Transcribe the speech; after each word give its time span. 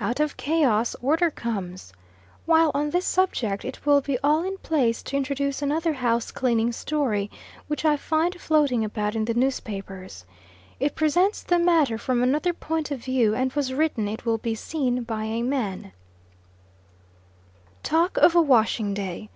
Out 0.00 0.18
of 0.18 0.38
chaos, 0.38 0.96
order 1.02 1.30
comes. 1.30 1.92
While 2.46 2.70
on 2.72 2.88
this 2.88 3.04
subject, 3.04 3.66
it 3.66 3.84
will 3.84 4.00
be 4.00 4.18
all 4.24 4.42
in 4.42 4.56
place 4.56 5.02
to 5.02 5.16
introduce 5.18 5.60
another 5.60 5.92
house 5.92 6.30
cleaning 6.30 6.72
story, 6.72 7.30
which 7.66 7.84
I 7.84 7.98
find 7.98 8.34
floating 8.40 8.82
about 8.82 9.14
in 9.14 9.26
the 9.26 9.34
newspapers. 9.34 10.24
It 10.80 10.94
presents 10.94 11.42
the 11.42 11.58
matter 11.58 11.98
from 11.98 12.22
another 12.22 12.54
point 12.54 12.90
of 12.90 13.04
view, 13.04 13.34
and 13.34 13.52
was 13.52 13.74
written, 13.74 14.08
it 14.08 14.24
will 14.24 14.38
be 14.38 14.54
seen, 14.54 15.02
by 15.02 15.24
a 15.24 15.42
man: 15.42 15.92
Talk 17.82 18.16
of 18.16 18.34
a 18.34 18.40
washing 18.40 18.94
day! 18.94 19.28